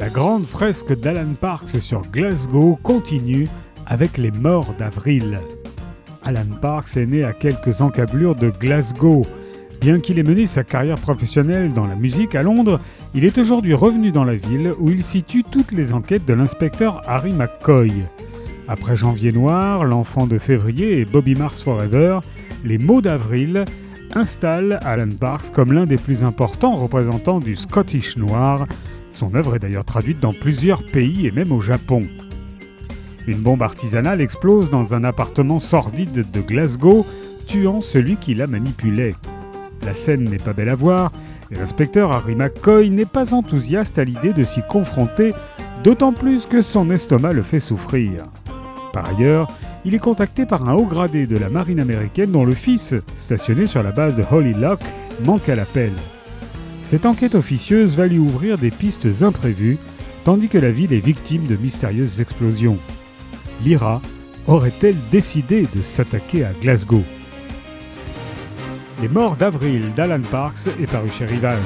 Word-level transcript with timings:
La 0.00 0.08
grande 0.08 0.46
fresque 0.46 0.98
d'Alan 0.98 1.34
Parks 1.38 1.78
sur 1.78 2.00
Glasgow 2.00 2.78
continue 2.82 3.48
avec 3.86 4.16
les 4.16 4.30
morts 4.30 4.72
d'avril. 4.78 5.40
Alan 6.24 6.46
Parks 6.62 6.96
est 6.96 7.04
né 7.04 7.22
à 7.22 7.34
quelques 7.34 7.82
encablures 7.82 8.34
de 8.34 8.48
Glasgow. 8.48 9.26
Bien 9.78 10.00
qu'il 10.00 10.18
ait 10.18 10.22
mené 10.22 10.46
sa 10.46 10.64
carrière 10.64 10.96
professionnelle 10.96 11.74
dans 11.74 11.86
la 11.86 11.96
musique 11.96 12.34
à 12.34 12.40
Londres, 12.40 12.80
il 13.14 13.26
est 13.26 13.36
aujourd'hui 13.36 13.74
revenu 13.74 14.10
dans 14.10 14.24
la 14.24 14.36
ville 14.36 14.72
où 14.78 14.88
il 14.88 15.04
situe 15.04 15.44
toutes 15.44 15.70
les 15.70 15.92
enquêtes 15.92 16.24
de 16.24 16.32
l'inspecteur 16.32 17.02
Harry 17.06 17.34
McCoy. 17.34 17.92
Après 18.68 18.96
Janvier 18.96 19.32
Noir, 19.32 19.84
L'Enfant 19.84 20.26
de 20.26 20.38
Février 20.38 21.00
et 21.00 21.04
Bobby 21.04 21.34
Mars 21.34 21.62
Forever, 21.62 22.20
les 22.64 22.78
mots 22.78 23.02
d'avril 23.02 23.66
installent 24.14 24.78
Alan 24.82 25.10
Parks 25.20 25.50
comme 25.52 25.74
l'un 25.74 25.84
des 25.84 25.98
plus 25.98 26.24
importants 26.24 26.76
représentants 26.76 27.38
du 27.38 27.54
Scottish 27.54 28.16
Noir. 28.16 28.66
Son 29.10 29.34
œuvre 29.34 29.56
est 29.56 29.58
d'ailleurs 29.58 29.84
traduite 29.84 30.20
dans 30.20 30.32
plusieurs 30.32 30.84
pays 30.84 31.26
et 31.26 31.30
même 31.30 31.52
au 31.52 31.60
Japon. 31.60 32.02
Une 33.26 33.40
bombe 33.40 33.62
artisanale 33.62 34.20
explose 34.20 34.70
dans 34.70 34.94
un 34.94 35.04
appartement 35.04 35.58
sordide 35.58 36.30
de 36.30 36.40
Glasgow, 36.40 37.06
tuant 37.46 37.80
celui 37.80 38.16
qui 38.16 38.34
la 38.34 38.46
manipulait. 38.46 39.14
La 39.82 39.94
scène 39.94 40.24
n'est 40.24 40.36
pas 40.36 40.52
belle 40.52 40.68
à 40.68 40.74
voir, 40.74 41.12
et 41.50 41.56
l'inspecteur 41.56 42.12
Harry 42.12 42.34
McCoy 42.34 42.90
n'est 42.90 43.04
pas 43.04 43.34
enthousiaste 43.34 43.98
à 43.98 44.04
l'idée 44.04 44.32
de 44.32 44.44
s'y 44.44 44.62
confronter, 44.62 45.34
d'autant 45.82 46.12
plus 46.12 46.46
que 46.46 46.62
son 46.62 46.90
estomac 46.90 47.32
le 47.32 47.42
fait 47.42 47.60
souffrir. 47.60 48.26
Par 48.92 49.06
ailleurs, 49.06 49.50
il 49.84 49.94
est 49.94 49.98
contacté 49.98 50.46
par 50.46 50.68
un 50.68 50.74
haut 50.74 50.86
gradé 50.86 51.26
de 51.26 51.38
la 51.38 51.48
marine 51.48 51.80
américaine 51.80 52.32
dont 52.32 52.44
le 52.44 52.54
fils, 52.54 52.94
stationné 53.16 53.66
sur 53.66 53.82
la 53.82 53.92
base 53.92 54.16
de 54.16 54.24
Holly 54.30 54.54
Lock, 54.54 54.80
manque 55.24 55.48
à 55.48 55.54
l'appel. 55.54 55.92
Cette 56.90 57.06
enquête 57.06 57.36
officieuse 57.36 57.94
va 57.94 58.08
lui 58.08 58.18
ouvrir 58.18 58.58
des 58.58 58.72
pistes 58.72 59.06
imprévues, 59.22 59.78
tandis 60.24 60.48
que 60.48 60.58
la 60.58 60.72
ville 60.72 60.92
est 60.92 60.98
victime 60.98 61.46
de 61.46 61.54
mystérieuses 61.54 62.20
explosions. 62.20 62.78
Lyra 63.62 64.02
aurait-elle 64.48 64.96
décidé 65.12 65.68
de 65.72 65.82
s'attaquer 65.82 66.44
à 66.44 66.52
Glasgow? 66.60 67.04
Les 69.00 69.08
morts 69.08 69.36
d'avril 69.36 69.92
d'Alan 69.94 70.22
Parks 70.32 70.66
est 70.80 70.90
paru 70.90 71.08
chez 71.16 71.26
Rivage. 71.26 71.62